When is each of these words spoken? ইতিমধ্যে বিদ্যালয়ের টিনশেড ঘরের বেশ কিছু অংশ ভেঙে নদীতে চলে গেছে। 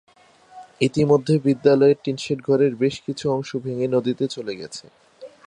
ইতিমধ্যে 0.81 1.33
বিদ্যালয়ের 1.45 1.97
টিনশেড 2.03 2.39
ঘরের 2.41 2.73
বেশ 2.75 2.95
কিছু 3.05 3.25
অংশ 3.31 3.49
ভেঙে 3.57 3.87
নদীতে 3.87 4.25
চলে 4.27 4.53
গেছে। 4.55 4.85